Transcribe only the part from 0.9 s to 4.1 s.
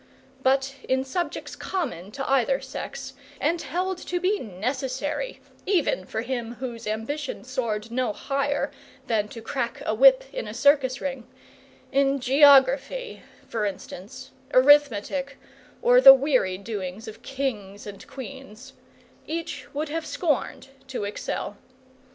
subjects common to either sex, and held